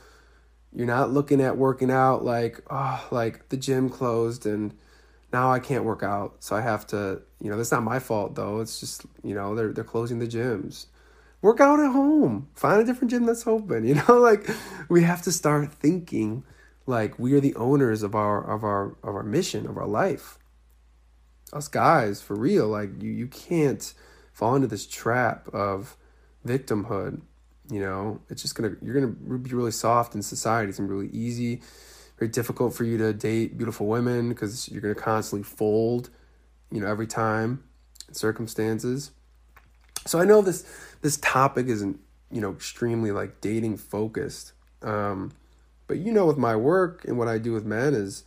you're 0.74 0.86
not 0.86 1.10
looking 1.10 1.40
at 1.40 1.56
working 1.56 1.90
out 1.90 2.24
like, 2.24 2.60
oh, 2.70 3.06
like 3.10 3.48
the 3.48 3.56
gym 3.56 3.88
closed 3.88 4.46
and 4.46 4.74
now 5.32 5.50
I 5.50 5.60
can't 5.60 5.84
work 5.84 6.02
out, 6.02 6.36
so 6.40 6.54
I 6.54 6.60
have 6.60 6.86
to, 6.88 7.22
you 7.40 7.50
know, 7.50 7.56
that's 7.56 7.72
not 7.72 7.82
my 7.82 7.98
fault 7.98 8.34
though. 8.34 8.60
It's 8.60 8.80
just, 8.80 9.06
you 9.22 9.34
know, 9.34 9.54
they're 9.54 9.72
they're 9.72 9.84
closing 9.84 10.18
the 10.18 10.26
gyms. 10.26 10.86
Work 11.40 11.60
out 11.60 11.80
at 11.80 11.90
home. 11.90 12.48
Find 12.54 12.80
a 12.80 12.84
different 12.84 13.10
gym 13.10 13.26
that's 13.26 13.46
open. 13.46 13.84
You 13.86 13.94
know, 13.94 14.18
like 14.18 14.48
we 14.88 15.02
have 15.02 15.22
to 15.22 15.32
start 15.32 15.72
thinking 15.72 16.44
like 16.86 17.18
we 17.18 17.32
are 17.34 17.40
the 17.40 17.54
owners 17.54 18.02
of 18.02 18.14
our 18.14 18.44
of 18.44 18.62
our 18.62 18.96
of 19.02 19.14
our 19.14 19.22
mission, 19.22 19.66
of 19.66 19.76
our 19.78 19.86
life. 19.86 20.38
Us 21.52 21.68
guys, 21.68 22.20
for 22.20 22.36
real, 22.36 22.68
like 22.68 23.02
you 23.02 23.10
you 23.10 23.26
can't 23.26 23.94
fall 24.32 24.54
into 24.54 24.68
this 24.68 24.86
trap 24.86 25.48
of 25.52 25.96
victimhood. 26.46 27.22
You 27.72 27.80
know, 27.80 28.20
it's 28.28 28.42
just 28.42 28.54
gonna 28.54 28.76
you're 28.80 28.94
gonna 28.94 29.38
be 29.38 29.50
really 29.50 29.72
soft 29.72 30.14
in 30.14 30.22
society. 30.22 30.68
It's 30.68 30.78
gonna 30.78 30.88
be 30.88 30.94
really 30.94 31.12
easy 31.12 31.62
very 32.22 32.30
difficult 32.30 32.72
for 32.72 32.84
you 32.84 32.96
to 32.98 33.12
date 33.12 33.58
beautiful 33.58 33.88
women 33.88 34.28
because 34.28 34.68
you're 34.68 34.80
to 34.80 34.94
constantly 34.94 35.42
fold, 35.42 36.08
you 36.70 36.80
know, 36.80 36.86
every 36.86 37.06
time 37.08 37.64
circumstances. 38.12 39.10
So 40.06 40.20
I 40.20 40.24
know 40.24 40.40
this 40.40 40.64
this 41.00 41.16
topic 41.16 41.66
isn't, 41.66 41.98
you 42.30 42.40
know, 42.40 42.52
extremely 42.52 43.10
like 43.10 43.40
dating 43.40 43.76
focused. 43.76 44.52
Um, 44.82 45.32
but 45.88 45.98
you 45.98 46.12
know 46.12 46.26
with 46.26 46.38
my 46.38 46.54
work 46.54 47.04
and 47.06 47.18
what 47.18 47.26
I 47.26 47.38
do 47.38 47.52
with 47.52 47.64
men 47.64 47.92
is 47.92 48.22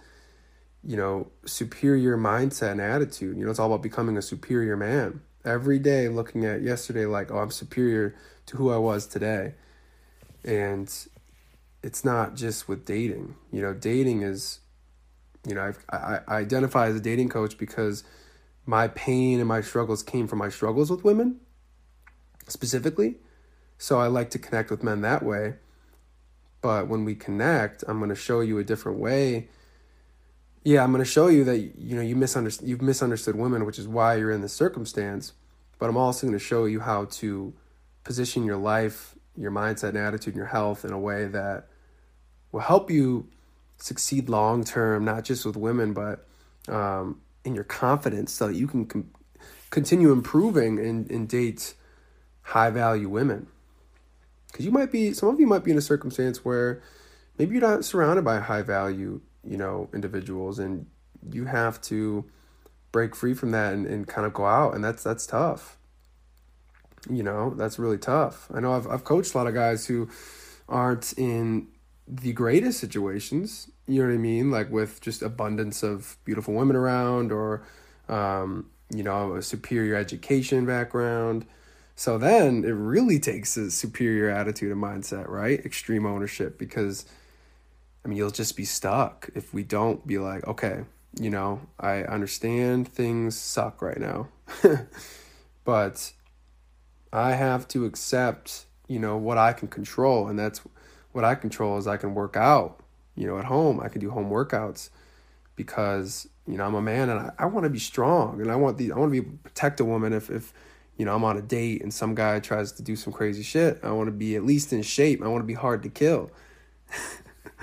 you 0.87 0.97
know, 0.97 1.31
superior 1.45 2.15
mindset 2.15 2.73
and 2.73 2.81
attitude. 2.81 3.37
You 3.37 3.45
know, 3.45 3.49
it's 3.49 3.59
all 3.59 3.67
about 3.67 3.81
becoming 3.81 4.17
a 4.17 4.21
superior 4.21 4.77
man. 4.77 5.21
Every 5.43 5.79
day 5.79 6.09
looking 6.09 6.45
at 6.45 6.61
yesterday 6.61 7.05
like, 7.07 7.31
oh, 7.31 7.39
I'm 7.39 7.49
superior 7.49 8.13
to 8.47 8.57
who 8.57 8.71
I 8.71 8.77
was 8.77 9.07
today. 9.07 9.53
And 10.43 10.93
it's 11.83 12.05
not 12.05 12.35
just 12.35 12.67
with 12.67 12.85
dating. 12.85 13.35
You 13.51 13.61
know, 13.61 13.73
dating 13.73 14.21
is, 14.21 14.59
you 15.47 15.55
know, 15.55 15.63
I've, 15.63 15.85
I, 15.89 16.19
I 16.27 16.35
identify 16.37 16.87
as 16.87 16.95
a 16.95 16.99
dating 16.99 17.29
coach 17.29 17.57
because 17.57 18.03
my 18.65 18.87
pain 18.89 19.39
and 19.39 19.47
my 19.47 19.61
struggles 19.61 20.03
came 20.03 20.27
from 20.27 20.39
my 20.39 20.49
struggles 20.49 20.89
with 20.89 21.03
women 21.03 21.39
specifically. 22.47 23.15
So 23.77 23.99
I 23.99 24.07
like 24.07 24.29
to 24.31 24.39
connect 24.39 24.71
with 24.71 24.83
men 24.83 25.01
that 25.01 25.23
way. 25.23 25.55
But 26.61 26.87
when 26.87 27.05
we 27.05 27.13
connect, 27.13 27.83
I'm 27.87 27.99
going 27.99 28.09
to 28.09 28.15
show 28.15 28.39
you 28.39 28.57
a 28.57 28.63
different 28.63 28.97
way. 28.97 29.49
Yeah, 30.63 30.83
I'm 30.83 30.91
going 30.91 31.03
to 31.03 31.09
show 31.09 31.27
you 31.27 31.43
that 31.43 31.59
you 31.77 31.95
know 31.95 32.01
you 32.01 32.15
misunderstood 32.15 32.67
you've 32.67 32.81
misunderstood 32.81 33.35
women, 33.35 33.65
which 33.65 33.77
is 33.77 33.87
why 33.87 34.15
you're 34.15 34.31
in 34.31 34.41
this 34.41 34.53
circumstance. 34.53 35.33
But 35.77 35.89
I'm 35.89 35.97
also 35.97 36.25
going 36.25 36.37
to 36.37 36.43
show 36.43 36.65
you 36.65 36.79
how 36.79 37.05
to 37.05 37.53
position 38.05 38.45
your 38.45 38.55
life, 38.55 39.15
your 39.35 39.51
mindset 39.51 39.89
and 39.89 39.97
attitude, 39.97 40.35
and 40.35 40.37
your 40.37 40.45
health 40.45 40.85
in 40.85 40.93
a 40.93 40.99
way 40.99 41.25
that 41.25 41.67
will 42.53 42.61
help 42.61 42.89
you 42.89 43.27
succeed 43.77 44.29
long 44.29 44.63
term, 44.63 45.03
not 45.03 45.25
just 45.25 45.45
with 45.45 45.57
women, 45.57 45.93
but 45.93 46.25
um, 46.69 47.19
in 47.43 47.53
your 47.53 47.65
confidence 47.65 48.31
so 48.31 48.47
that 48.47 48.55
you 48.55 48.67
can 48.67 48.85
com- 48.85 49.11
continue 49.69 50.13
improving 50.13 50.79
and, 50.79 51.11
and 51.11 51.27
date 51.27 51.73
high 52.41 52.69
value 52.69 53.09
women. 53.09 53.47
Because 54.47 54.65
you 54.65 54.71
might 54.71 54.91
be, 54.91 55.13
some 55.13 55.27
of 55.27 55.39
you 55.39 55.47
might 55.47 55.65
be 55.65 55.71
in 55.71 55.77
a 55.77 55.81
circumstance 55.81 56.45
where 56.45 56.81
maybe 57.37 57.53
you're 57.53 57.67
not 57.67 57.83
surrounded 57.83 58.23
by 58.23 58.39
high 58.39 58.61
value, 58.61 59.19
you 59.43 59.57
know, 59.57 59.89
individuals 59.93 60.59
and 60.59 60.85
you 61.29 61.45
have 61.45 61.81
to 61.81 62.23
break 62.91 63.15
free 63.15 63.33
from 63.33 63.51
that 63.51 63.73
and, 63.73 63.85
and 63.85 64.07
kind 64.07 64.25
of 64.25 64.33
go 64.33 64.45
out. 64.45 64.75
And 64.75 64.83
that's, 64.83 65.03
that's 65.03 65.25
tough. 65.25 65.77
You 67.09 67.23
know, 67.23 67.53
that's 67.55 67.77
really 67.77 67.97
tough. 67.97 68.47
I 68.53 68.59
know 68.59 68.73
I've, 68.73 68.87
I've 68.87 69.03
coached 69.03 69.33
a 69.33 69.37
lot 69.37 69.47
of 69.47 69.53
guys 69.53 69.85
who 69.85 70.09
aren't 70.67 71.13
in 71.17 71.67
the 72.07 72.33
greatest 72.33 72.79
situations, 72.79 73.69
you 73.87 74.01
know 74.01 74.07
what 74.07 74.13
I 74.13 74.17
mean? 74.17 74.51
Like 74.51 74.71
with 74.71 75.01
just 75.01 75.21
abundance 75.21 75.83
of 75.83 76.17
beautiful 76.25 76.53
women 76.53 76.75
around 76.75 77.31
or, 77.31 77.63
um, 78.09 78.69
you 78.89 79.03
know, 79.03 79.35
a 79.35 79.41
superior 79.41 79.95
education 79.95 80.65
background. 80.65 81.45
So 81.95 82.17
then 82.17 82.63
it 82.63 82.71
really 82.71 83.19
takes 83.19 83.57
a 83.57 83.71
superior 83.71 84.29
attitude 84.29 84.71
and 84.71 84.81
mindset, 84.81 85.27
right? 85.29 85.63
Extreme 85.65 86.05
ownership 86.05 86.57
because, 86.59 87.05
I 88.03 88.07
mean, 88.07 88.17
you'll 88.17 88.31
just 88.31 88.55
be 88.57 88.65
stuck 88.65 89.29
if 89.33 89.53
we 89.53 89.63
don't 89.63 90.05
be 90.05 90.17
like, 90.17 90.45
okay, 90.45 90.83
you 91.19 91.29
know, 91.29 91.61
I 91.79 92.03
understand 92.03 92.87
things 92.87 93.37
suck 93.37 93.81
right 93.81 93.99
now, 93.99 94.27
but 95.63 96.11
I 97.15 97.33
have 97.33 97.67
to 97.69 97.85
accept, 97.85 98.65
you 98.87 98.99
know, 98.99 99.17
what 99.17 99.37
I 99.37 99.53
can 99.53 99.67
control. 99.67 100.27
And 100.27 100.37
that's 100.37 100.61
what 101.11 101.23
I 101.23 101.35
control 101.35 101.77
is 101.77 101.87
I 101.87 101.97
can 101.97 102.13
work 102.13 102.35
out, 102.35 102.79
you 103.15 103.27
know, 103.27 103.37
at 103.37 103.45
home. 103.45 103.79
I 103.79 103.89
can 103.89 104.01
do 104.01 104.09
home 104.09 104.29
workouts 104.29 104.89
because, 105.55 106.27
you 106.47 106.57
know, 106.57 106.65
I'm 106.65 106.75
a 106.75 106.81
man 106.81 107.09
and 107.09 107.19
I, 107.19 107.31
I 107.39 107.45
want 107.45 107.63
to 107.63 107.69
be 107.69 107.79
strong 107.79 108.41
and 108.41 108.51
I 108.51 108.55
want 108.55 108.77
the 108.77 108.91
I 108.91 108.97
want 108.97 109.13
to 109.13 109.21
be 109.21 109.27
protect 109.43 109.79
a 109.79 109.85
woman 109.85 110.13
if 110.13 110.29
if 110.29 110.53
you 110.97 111.05
know 111.05 111.15
I'm 111.15 111.23
on 111.23 111.37
a 111.37 111.41
date 111.41 111.81
and 111.81 111.93
some 111.93 112.15
guy 112.15 112.39
tries 112.39 112.71
to 112.73 112.83
do 112.83 112.95
some 112.95 113.13
crazy 113.13 113.43
shit. 113.43 113.79
I 113.83 113.91
want 113.91 114.07
to 114.07 114.11
be 114.11 114.35
at 114.35 114.43
least 114.43 114.73
in 114.73 114.81
shape. 114.81 115.23
I 115.23 115.27
want 115.27 115.41
to 115.41 115.47
be 115.47 115.53
hard 115.53 115.83
to 115.83 115.89
kill. 115.89 116.31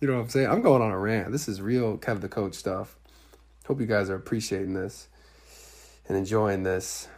you 0.00 0.08
know 0.08 0.14
what 0.14 0.22
I'm 0.22 0.28
saying? 0.28 0.48
I'm 0.48 0.62
going 0.62 0.82
on 0.82 0.90
a 0.90 0.98
rant. 0.98 1.32
This 1.32 1.48
is 1.48 1.60
real 1.60 1.96
Kev 1.96 2.20
the 2.20 2.28
Coach 2.28 2.54
stuff. 2.54 2.96
Hope 3.66 3.80
you 3.80 3.86
guys 3.86 4.10
are 4.10 4.16
appreciating 4.16 4.74
this 4.74 5.08
and 6.08 6.18
enjoying 6.18 6.64
this. 6.64 7.08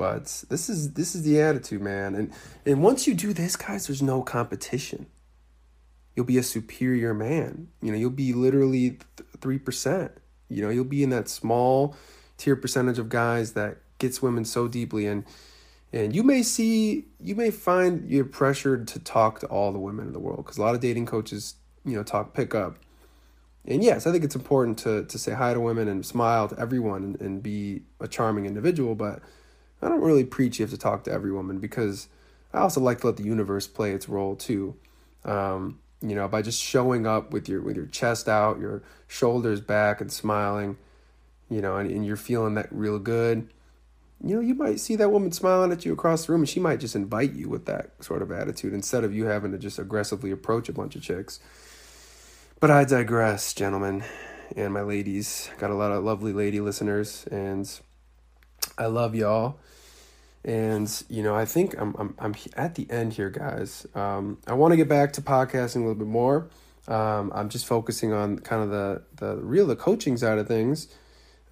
But 0.00 0.44
this 0.48 0.70
is 0.70 0.94
this 0.94 1.14
is 1.14 1.24
the 1.24 1.42
attitude, 1.42 1.82
man. 1.82 2.14
And 2.14 2.32
and 2.64 2.82
once 2.82 3.06
you 3.06 3.12
do 3.12 3.34
this, 3.34 3.54
guys, 3.54 3.86
there's 3.86 4.00
no 4.00 4.22
competition. 4.22 5.04
You'll 6.16 6.24
be 6.24 6.38
a 6.38 6.42
superior 6.42 7.12
man. 7.12 7.68
You 7.82 7.92
know, 7.92 7.98
you'll 7.98 8.08
be 8.08 8.32
literally 8.32 8.96
three 9.42 9.58
percent. 9.58 10.12
You 10.48 10.62
know, 10.62 10.70
you'll 10.70 10.86
be 10.86 11.02
in 11.02 11.10
that 11.10 11.28
small 11.28 11.94
tier 12.38 12.56
percentage 12.56 12.98
of 12.98 13.10
guys 13.10 13.52
that 13.52 13.76
gets 13.98 14.22
women 14.22 14.46
so 14.46 14.68
deeply 14.68 15.06
and 15.06 15.22
and 15.92 16.16
you 16.16 16.22
may 16.22 16.42
see 16.42 17.04
you 17.20 17.34
may 17.34 17.50
find 17.50 18.10
you're 18.10 18.24
pressured 18.24 18.88
to 18.88 18.98
talk 19.00 19.38
to 19.40 19.46
all 19.48 19.70
the 19.70 19.78
women 19.78 20.06
in 20.06 20.14
the 20.14 20.18
world 20.18 20.38
because 20.38 20.56
a 20.56 20.62
lot 20.62 20.74
of 20.74 20.80
dating 20.80 21.04
coaches 21.04 21.56
you 21.84 21.94
know 21.94 22.02
talk 22.02 22.32
pickup 22.32 22.78
and 23.66 23.84
yes 23.84 24.06
i 24.06 24.10
think 24.10 24.24
it's 24.24 24.34
important 24.34 24.78
to 24.78 25.04
to 25.04 25.18
say 25.18 25.34
hi 25.34 25.52
to 25.52 25.60
women 25.60 25.88
and 25.88 26.06
smile 26.06 26.48
to 26.48 26.58
everyone 26.58 27.04
and, 27.04 27.20
and 27.20 27.42
be 27.42 27.82
a 28.00 28.08
charming 28.08 28.46
individual 28.46 28.94
but 28.94 29.20
I 29.82 29.88
don't 29.88 30.02
really 30.02 30.24
preach 30.24 30.58
you 30.58 30.64
have 30.64 30.70
to 30.70 30.78
talk 30.78 31.04
to 31.04 31.12
every 31.12 31.32
woman 31.32 31.58
because 31.58 32.08
I 32.52 32.58
also 32.58 32.80
like 32.80 33.00
to 33.00 33.06
let 33.06 33.16
the 33.16 33.24
universe 33.24 33.66
play 33.66 33.92
its 33.92 34.08
role 34.08 34.36
too. 34.36 34.76
Um, 35.24 35.78
you 36.02 36.14
know, 36.14 36.28
by 36.28 36.42
just 36.42 36.62
showing 36.62 37.06
up 37.06 37.32
with 37.32 37.48
your 37.48 37.60
with 37.60 37.76
your 37.76 37.86
chest 37.86 38.28
out, 38.28 38.58
your 38.58 38.82
shoulders 39.06 39.60
back, 39.60 40.00
and 40.00 40.10
smiling, 40.10 40.78
you 41.50 41.60
know, 41.60 41.76
and, 41.76 41.90
and 41.90 42.06
you're 42.06 42.16
feeling 42.16 42.54
that 42.54 42.68
real 42.70 42.98
good. 42.98 43.48
You 44.22 44.34
know, 44.36 44.40
you 44.40 44.54
might 44.54 44.80
see 44.80 44.96
that 44.96 45.10
woman 45.10 45.32
smiling 45.32 45.72
at 45.72 45.84
you 45.84 45.92
across 45.92 46.26
the 46.26 46.32
room, 46.32 46.42
and 46.42 46.48
she 46.48 46.60
might 46.60 46.80
just 46.80 46.94
invite 46.94 47.32
you 47.32 47.48
with 47.48 47.66
that 47.66 47.92
sort 48.02 48.22
of 48.22 48.30
attitude 48.30 48.74
instead 48.74 49.04
of 49.04 49.14
you 49.14 49.26
having 49.26 49.52
to 49.52 49.58
just 49.58 49.78
aggressively 49.78 50.30
approach 50.30 50.68
a 50.68 50.72
bunch 50.72 50.94
of 50.94 51.02
chicks. 51.02 51.40
But 52.60 52.70
I 52.70 52.84
digress, 52.84 53.54
gentlemen 53.54 54.04
and 54.56 54.74
my 54.74 54.82
ladies. 54.82 55.50
Got 55.58 55.70
a 55.70 55.74
lot 55.74 55.92
of 55.92 56.04
lovely 56.04 56.32
lady 56.32 56.60
listeners, 56.60 57.26
and 57.30 57.70
I 58.76 58.86
love 58.86 59.14
y'all. 59.14 59.58
And 60.44 60.90
you 61.08 61.22
know, 61.22 61.34
I 61.34 61.44
think 61.44 61.74
I'm 61.78 61.94
I'm 61.98 62.14
I'm 62.18 62.34
at 62.56 62.74
the 62.74 62.90
end 62.90 63.12
here, 63.14 63.30
guys. 63.30 63.86
Um, 63.94 64.38
I 64.46 64.54
want 64.54 64.72
to 64.72 64.76
get 64.76 64.88
back 64.88 65.12
to 65.14 65.22
podcasting 65.22 65.76
a 65.76 65.80
little 65.80 65.94
bit 65.94 66.06
more. 66.06 66.48
Um, 66.88 67.30
I'm 67.34 67.48
just 67.48 67.66
focusing 67.66 68.12
on 68.12 68.38
kind 68.38 68.62
of 68.62 68.70
the 68.70 69.02
the 69.16 69.36
real 69.36 69.66
the 69.66 69.76
coaching 69.76 70.16
side 70.16 70.38
of 70.38 70.48
things. 70.48 70.88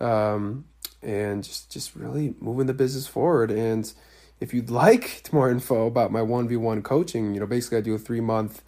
Um, 0.00 0.64
and 1.02 1.44
just 1.44 1.70
just 1.70 1.94
really 1.94 2.34
moving 2.40 2.66
the 2.66 2.74
business 2.74 3.06
forward. 3.06 3.50
And 3.50 3.92
if 4.40 4.52
you'd 4.52 4.70
like 4.70 5.28
more 5.32 5.50
info 5.50 5.86
about 5.86 6.12
my 6.12 6.22
one 6.22 6.48
v 6.48 6.56
one 6.56 6.82
coaching, 6.82 7.34
you 7.34 7.40
know, 7.40 7.46
basically 7.46 7.78
I 7.78 7.82
do 7.82 7.94
a 7.94 7.98
three 7.98 8.20
month 8.20 8.62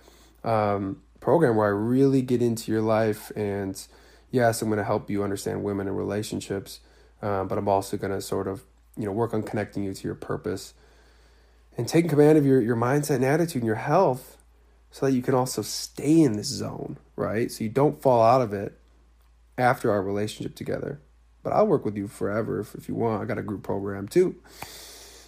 um, 0.45 1.03
program 1.21 1.57
where 1.57 1.67
I 1.67 1.71
really 1.71 2.23
get 2.23 2.43
into 2.43 2.71
your 2.71 2.83
life 2.83 3.31
and 3.37 3.81
yes, 4.31 4.63
I'm 4.63 4.69
going 4.69 4.79
to 4.79 4.85
help 4.85 5.11
you 5.11 5.25
understand 5.25 5.65
women 5.65 5.89
and 5.89 5.97
relationships, 5.97 6.81
um, 7.21 7.49
but 7.49 7.59
I'm 7.59 7.69
also 7.69 7.97
going 7.97 8.13
to 8.13 8.21
sort 8.21 8.47
of 8.47 8.63
you 9.01 9.07
know 9.07 9.13
work 9.13 9.35
on 9.35 9.43
connecting 9.43 9.85
you 9.85 9.95
to 9.95 10.05
your 10.07 10.15
purpose 10.15 10.75
and 11.77 11.89
taking 11.89 12.11
command 12.11 12.39
of 12.39 12.47
your 12.47 12.61
your 12.61 12.77
mindset 12.77 13.17
and 13.17 13.25
attitude 13.25 13.63
and 13.63 13.67
your 13.67 13.77
health 13.77 14.37
so 14.91 15.07
that 15.07 15.13
you 15.13 15.23
can 15.23 15.35
also 15.35 15.63
stay 15.63 16.21
in 16.21 16.33
this 16.33 16.49
zone, 16.49 16.99
right? 17.17 17.51
So 17.51 17.65
you 17.65 17.71
don't 17.71 18.03
fall 18.03 18.23
out 18.23 18.43
of 18.43 18.53
it 18.53 18.79
after 19.57 19.91
our 19.91 20.03
relationship 20.03 20.55
together. 20.57 21.01
But 21.43 21.55
I'll 21.55 21.67
work 21.67 21.85
with 21.85 21.97
you 21.97 22.07
forever 22.09 22.61
if, 22.61 22.75
if 22.75 22.89
you 22.89 22.95
want. 22.95 23.23
I 23.23 23.25
got 23.25 23.39
a 23.39 23.43
group 23.43 23.63
program 23.63 24.09
too. 24.09 24.37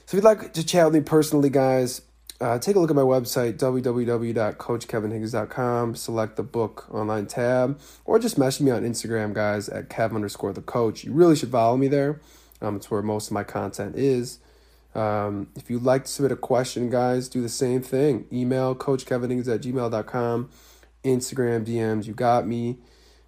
So 0.07 0.09
if 0.09 0.15
you'd 0.15 0.25
like 0.25 0.53
to 0.53 0.67
chat 0.67 0.85
with 0.87 0.95
me 0.95 1.01
personally, 1.01 1.49
guys, 1.49 2.03
uh, 2.41 2.59
take 2.59 2.77
a 2.77 2.81
look 2.81 2.91
at 2.91 2.97
my 2.97 3.03
website, 3.03 3.57
www.coachkevinhiggs.com. 3.57 5.95
Select 5.95 6.37
the 6.37 6.43
book 6.43 6.93
online 6.93 7.27
tab, 7.27 7.81
or 8.05 8.19
just 8.19 8.37
message 8.37 8.63
me 8.63 8.73
on 8.73 8.83
Instagram, 8.83 9.33
guys, 9.33 9.69
at 9.69 9.89
kev 9.89 10.13
underscore 10.15 10.53
the 10.53 10.61
coach. 10.61 11.05
You 11.05 11.13
really 11.13 11.37
should 11.37 11.53
follow 11.53 11.77
me 11.77 11.87
there. 11.87 12.21
Um, 12.63 12.77
it's 12.77 12.91
where 12.91 13.03
most 13.03 13.29
of 13.29 13.33
my 13.33 13.45
content 13.45 13.97
is. 13.97 14.39
Um, 14.95 15.49
if 15.57 15.71
you'd 15.71 15.83
like 15.83 16.05
to 16.05 16.11
submit 16.11 16.33
a 16.33 16.37
question, 16.37 16.91
guys, 16.91 17.29
do 17.29 17.43
the 17.43 17.49
same 17.49 17.83
thing. 17.83 18.27
Email 18.33 18.75
coachkevinhiggs 18.75 19.53
at 19.53 19.63
gmail.com, 19.63 20.51
Instagram 21.05 21.67
DMs, 21.67 22.07
you 22.07 22.15
got 22.15 22.47
me. 22.47 22.79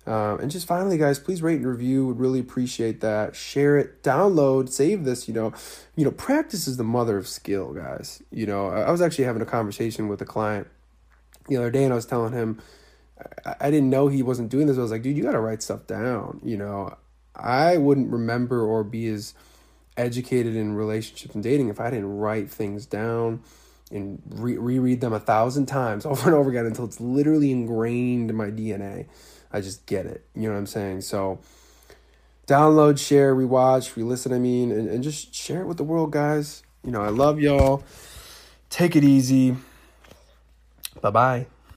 Um, 0.07 0.41
and 0.41 0.51
just 0.51 0.67
finally, 0.67 0.99
guys, 0.99 1.19
please 1.19 1.41
rate 1.41 1.57
and 1.57 1.67
review. 1.67 2.07
Would 2.07 2.21
really 2.21 2.41
appreciate 2.41 3.01
that. 3.01 3.35
Share 3.35 3.79
it, 3.79 4.03
download, 4.03 4.69
save 4.69 5.05
this. 5.05 5.27
You 5.27 5.35
know, 5.35 5.55
you 5.97 6.05
know, 6.05 6.11
practice 6.11 6.69
is 6.69 6.77
the 6.77 6.85
mother 6.85 7.17
of 7.17 7.27
skill, 7.27 7.73
guys. 7.73 8.23
You 8.31 8.47
know, 8.47 8.69
I 8.69 8.91
was 8.91 9.01
actually 9.01 9.25
having 9.25 9.41
a 9.41 9.47
conversation 9.47 10.09
with 10.09 10.21
a 10.21 10.27
client 10.27 10.67
the 11.49 11.57
other 11.57 11.71
day, 11.71 11.85
and 11.85 11.93
I 11.93 11.97
was 11.97 12.05
telling 12.05 12.35
him 12.35 12.61
I, 13.47 13.55
I 13.61 13.71
didn't 13.71 13.91
know 13.91 14.09
he 14.09 14.23
wasn't 14.23 14.51
doing 14.51 14.67
this. 14.67 14.77
I 14.77 14.83
was 14.83 14.91
like, 14.91 15.03
dude, 15.03 15.17
you 15.17 15.23
got 15.23 15.33
to 15.33 15.41
write 15.41 15.63
stuff 15.63 15.87
down. 15.87 16.41
You 16.45 16.59
know, 16.59 16.97
I 17.37 17.77
wouldn't 17.77 18.11
remember 18.11 18.63
or 18.63 18.85
be 18.85 19.09
as 19.09 19.35
educated 19.97 20.57
in 20.57 20.75
relationships 20.75 21.35
and 21.35 21.43
dating 21.43 21.69
if 21.69 21.81
I 21.81 21.91
didn't 21.91 22.17
write 22.17 22.51
things 22.51 22.87
down 22.87 23.43
and 23.91 24.21
re- 24.29 24.59
reread 24.59 25.01
them 25.01 25.13
a 25.13 25.21
thousand 25.21 25.67
times 25.67 26.07
over 26.07 26.27
and 26.27 26.35
over 26.35 26.51
again 26.51 26.67
until 26.67 26.85
it's 26.85 27.01
literally 27.01 27.51
ingrained 27.51 28.31
in 28.31 28.37
my 28.37 28.51
DNA. 28.51 29.07
I 29.53 29.61
just 29.61 29.87
get 29.87 30.07
it. 30.07 30.25
You 30.35 30.43
know 30.43 30.53
what 30.53 30.59
I'm 30.59 30.67
saying? 30.67 31.03
So 31.03 31.39
download, 32.47 32.99
share, 32.99 33.35
rewatch, 33.35 33.95
re-listen, 33.97 34.33
I 34.33 34.39
mean, 34.39 34.73
and, 34.73 34.89
and 34.89 35.03
just 35.03 35.35
share 35.35 35.61
it 35.61 35.67
with 35.67 35.77
the 35.77 35.85
world, 35.85 36.11
guys. 36.11 36.63
You 36.85 36.91
know, 36.91 37.03
I 37.03 37.09
love 37.09 37.41
y'all. 37.41 37.85
Take 38.69 38.97
it 38.97 39.05
easy. 39.05 39.57
Bye-bye. 41.01 41.47